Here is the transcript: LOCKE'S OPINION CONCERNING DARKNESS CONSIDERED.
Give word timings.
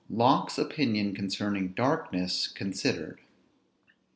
LOCKE'S 0.09 0.57
OPINION 0.57 1.13
CONCERNING 1.13 1.73
DARKNESS 1.75 2.47
CONSIDERED. 2.47 3.19